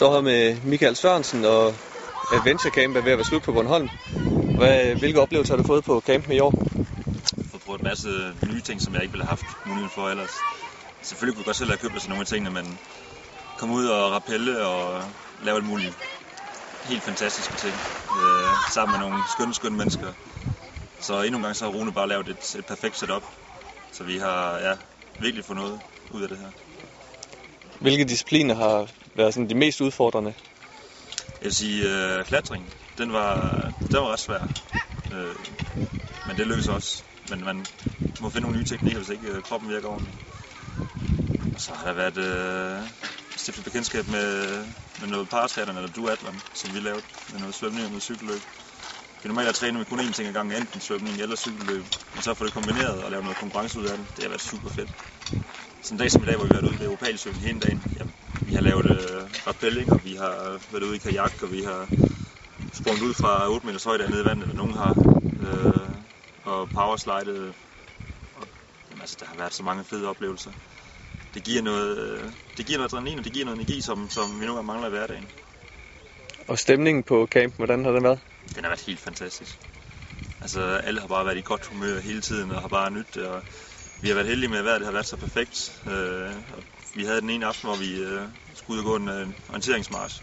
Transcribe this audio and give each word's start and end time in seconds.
står 0.00 0.14
her 0.14 0.20
med 0.20 0.60
Michael 0.64 0.96
Sørensen, 0.96 1.44
og 1.44 1.74
Adventure 2.32 2.70
Camp 2.70 2.96
er 2.96 3.00
ved 3.00 3.12
at 3.12 3.18
være 3.18 3.24
slut 3.24 3.42
på 3.42 3.52
Bornholm. 3.52 3.88
Hvad, 4.56 4.94
hvilke 4.94 5.20
oplevelser 5.20 5.54
har 5.54 5.62
du 5.62 5.66
fået 5.66 5.84
på 5.84 6.02
campen 6.06 6.32
i 6.32 6.38
år? 6.38 6.54
Jeg 7.24 7.44
har 7.52 7.58
prøvet 7.58 7.80
en 7.80 7.84
masse 7.84 8.08
nye 8.48 8.60
ting, 8.60 8.80
som 8.80 8.94
jeg 8.94 9.02
ikke 9.02 9.12
ville 9.12 9.24
have 9.24 9.36
haft 9.36 9.66
mulighed 9.66 9.90
for 9.90 10.08
ellers. 10.08 10.34
Selvfølgelig 11.02 11.34
kunne 11.34 11.42
jeg 11.42 11.46
godt 11.46 11.56
selv 11.56 11.70
have 11.70 11.78
købt 11.78 12.00
sig 12.02 12.08
nogle 12.08 12.20
af 12.20 12.26
tingene, 12.26 12.50
men 12.50 12.78
komme 13.58 13.74
ud 13.74 13.86
og 13.86 14.12
rappelle 14.12 14.66
og 14.66 15.02
lave 15.44 15.56
alt 15.56 15.66
muligt 15.66 15.94
helt 16.84 17.02
fantastiske 17.02 17.56
ting 17.56 17.74
øh, 18.20 18.72
sammen 18.74 18.98
med 18.98 19.08
nogle 19.08 19.22
skønne, 19.28 19.54
skønne 19.54 19.78
mennesker. 19.78 20.12
Så 21.00 21.22
endnu 21.22 21.36
en 21.36 21.42
gang 21.42 21.56
så 21.56 21.64
har 21.64 21.72
Rune 21.72 21.92
bare 21.92 22.08
lavet 22.08 22.28
et, 22.28 22.54
et 22.58 22.66
perfekt 22.66 22.96
setup. 22.96 23.22
Så 23.92 24.04
vi 24.04 24.18
har 24.18 24.58
ja, 24.58 24.74
virkelig 25.20 25.44
fået 25.44 25.58
noget 25.58 25.80
ud 26.10 26.22
af 26.22 26.28
det 26.28 26.38
her. 26.38 26.50
Hvilke 27.80 28.04
discipliner 28.04 28.54
har 28.54 28.88
været 29.20 29.34
sådan 29.34 29.48
de 29.48 29.54
mest 29.54 29.80
udfordrende? 29.80 30.34
Jeg 31.40 31.44
vil 31.44 31.54
sige, 31.54 31.78
øh, 31.90 32.24
klatring, 32.24 32.64
den 32.98 33.12
var, 33.12 33.34
den 33.92 33.96
var 33.96 34.12
ret 34.12 34.20
svær. 34.20 34.40
Øh, 35.14 35.36
men 36.26 36.36
det 36.36 36.46
lykkedes 36.46 36.68
også. 36.68 37.02
Men 37.30 37.44
man 37.44 37.66
må 38.20 38.28
finde 38.28 38.40
nogle 38.40 38.58
nye 38.58 38.66
teknikker, 38.66 38.98
hvis 38.98 39.08
ikke 39.08 39.28
øh, 39.28 39.42
kroppen 39.42 39.70
virker 39.70 39.88
ordentligt. 39.88 40.16
Og 41.54 41.60
så 41.60 41.72
har 41.74 41.86
der 41.86 41.92
været 41.92 42.18
øh, 42.18 42.88
stiftet 43.36 43.64
bekendtskab 43.64 44.04
med, 44.08 44.28
med 45.00 45.08
noget 45.08 45.28
paratriathlon 45.28 45.76
eller 45.76 45.92
duatlon, 45.92 46.40
som 46.54 46.74
vi 46.74 46.80
lavede 46.80 47.02
med 47.32 47.40
noget 47.40 47.54
svømning 47.54 47.84
og 47.84 47.90
noget 47.90 48.02
cykelløb. 48.02 48.42
Det 49.18 49.24
er 49.24 49.28
normalt 49.28 49.48
at 49.48 49.54
træne 49.54 49.78
med 49.78 49.86
kun 49.86 50.00
én 50.00 50.12
ting 50.12 50.28
ad 50.28 50.32
gangen, 50.32 50.56
enten 50.56 50.80
svømning 50.80 51.20
eller 51.22 51.36
cykelløb. 51.36 51.84
Men 52.14 52.22
så 52.22 52.34
få 52.34 52.44
det 52.44 52.52
kombineret 52.52 53.02
og 53.04 53.10
lave 53.10 53.22
noget 53.22 53.38
konkurrence 53.38 53.80
ud 53.80 53.86
af 53.86 53.96
det, 53.98 54.06
det 54.16 54.22
har 54.24 54.28
været 54.28 54.40
super 54.40 54.70
fedt. 54.70 54.90
Sådan 55.82 55.94
en 55.94 55.98
dag 55.98 56.10
som 56.10 56.22
i 56.22 56.26
dag, 56.26 56.36
hvor 56.36 56.44
vi 56.44 56.54
har 56.54 56.60
været 56.60 56.72
ude 56.72 56.80
ved 56.80 56.88
Opalsøen 56.88 57.34
hele 57.34 57.60
dagen, 57.60 57.82
jamen, 57.98 58.09
vi 58.50 58.54
har 58.54 58.62
lavet 58.62 58.86
øh, 58.86 59.46
rappelling, 59.46 59.92
og 59.92 60.00
vi 60.04 60.14
har 60.14 60.60
været 60.72 60.82
ude 60.82 60.96
i 60.96 60.98
kajak, 60.98 61.42
og 61.42 61.52
vi 61.52 61.62
har 61.62 61.88
sprunget 62.72 63.02
ud 63.02 63.14
fra 63.14 63.48
8 63.48 63.66
meters 63.66 63.84
højde 63.84 64.10
ned 64.10 64.22
i 64.22 64.24
vandet, 64.24 64.48
og 64.48 64.56
nogen 64.56 64.72
har 64.72 64.94
øh, 65.44 65.88
og 66.44 66.68
powerslidet. 66.74 67.54
Og, 68.36 68.48
jamen, 68.90 69.00
altså, 69.00 69.16
der 69.20 69.26
har 69.26 69.36
været 69.36 69.54
så 69.54 69.62
mange 69.62 69.84
fede 69.84 70.08
oplevelser. 70.08 70.52
Det 71.34 71.44
giver 71.44 71.62
noget, 71.62 71.98
øh, 71.98 72.22
det 72.56 72.66
giver 72.66 72.78
noget 72.78 72.92
adrenalin, 72.92 73.18
og 73.18 73.24
det 73.24 73.32
giver 73.32 73.44
noget 73.44 73.60
energi, 73.60 73.80
som, 73.80 74.10
som 74.10 74.40
vi 74.40 74.46
nogle 74.46 74.54
gange 74.54 74.66
mangler 74.66 74.86
i 74.86 74.90
hverdagen. 74.90 75.26
Og 76.48 76.58
stemningen 76.58 77.02
på 77.02 77.28
campen, 77.30 77.56
hvordan 77.56 77.84
har 77.84 77.92
den 77.92 78.04
været? 78.04 78.20
Den 78.54 78.64
har 78.64 78.70
været 78.70 78.86
helt 78.86 79.00
fantastisk. 79.00 79.58
Altså, 80.42 80.60
alle 80.60 81.00
har 81.00 81.08
bare 81.08 81.24
været 81.26 81.38
i 81.38 81.42
godt 81.44 81.66
humør 81.66 82.00
hele 82.00 82.20
tiden, 82.20 82.50
og 82.50 82.60
har 82.60 82.68
bare 82.68 82.90
nyt 82.90 83.14
det, 83.14 83.26
og 83.26 83.42
vi 84.02 84.08
har 84.08 84.14
været 84.14 84.28
heldige 84.28 84.50
med, 84.50 84.58
at 84.58 84.64
vejret 84.64 84.84
har 84.84 84.92
været 84.92 85.06
så 85.06 85.16
perfekt. 85.16 85.82
Øh, 85.86 86.30
og 86.56 86.62
vi 86.94 87.04
havde 87.04 87.20
den 87.20 87.30
ene 87.30 87.46
aften, 87.46 87.68
hvor 87.68 87.76
vi 87.76 88.00
øh, 88.00 88.22
skulle 88.54 88.82
ud 88.82 88.86
og 88.86 88.90
gå 88.90 88.96
en 88.96 89.08
øh, 89.08 89.28
orienteringsmarsch. 89.48 90.22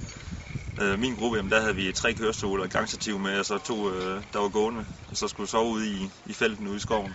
Øh, 0.82 1.00
min 1.00 1.16
gruppe, 1.16 1.38
jamen, 1.38 1.52
der 1.52 1.62
havde 1.62 1.76
vi 1.76 1.92
tre 1.92 2.14
kørestole 2.14 2.64
og 2.64 2.70
gangstativ 2.70 3.20
med, 3.20 3.40
og 3.40 3.46
så 3.46 3.58
to, 3.58 3.92
øh, 3.92 4.22
der 4.34 4.40
var 4.40 4.50
gående. 4.50 4.86
Og 5.12 5.18
så 5.18 5.28
skulle 5.28 5.46
vi 5.46 5.50
sove 5.50 5.72
ude 5.72 5.88
i, 5.88 6.10
i 6.26 6.34
felten 6.34 6.68
ude 6.68 6.78
i 6.78 6.80
skoven 6.80 7.14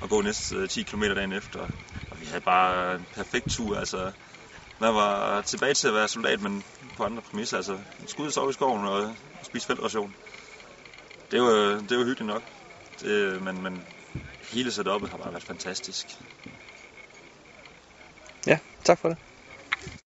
og 0.00 0.08
gå 0.08 0.20
næste 0.20 0.56
øh, 0.56 0.68
10 0.68 0.82
km 0.82 1.02
dagen 1.02 1.32
efter. 1.32 1.60
Og 2.10 2.20
vi 2.20 2.26
havde 2.26 2.40
bare 2.40 2.94
en 2.94 3.06
perfekt 3.14 3.48
tur. 3.48 3.76
Altså, 3.76 4.12
man 4.80 4.94
var 4.94 5.40
tilbage 5.42 5.74
til 5.74 5.88
at 5.88 5.94
være 5.94 6.08
soldat, 6.08 6.40
men 6.40 6.64
på 6.96 7.04
andre 7.04 7.22
præmisser. 7.22 7.56
Altså, 7.56 7.78
skulle 8.06 8.24
ud 8.24 8.28
og 8.28 8.32
sove 8.32 8.50
i 8.50 8.52
skoven 8.52 8.84
og, 8.84 9.02
og 9.40 9.46
spise 9.46 9.66
feltration. 9.66 10.14
Det 11.30 11.40
var, 11.40 11.84
det 11.88 11.98
var 11.98 12.04
hyggeligt 12.04 12.26
nok. 12.26 12.42
Det, 13.00 13.06
øh, 13.06 13.44
men, 13.44 13.62
men 13.62 13.82
hele 14.52 14.72
setupet 14.72 15.10
har 15.10 15.18
bare 15.18 15.32
været 15.32 15.42
fantastisk. 15.42 16.06
Ja, 18.90 18.94
tak 18.94 18.98
for 18.98 19.08
det. 19.08 19.29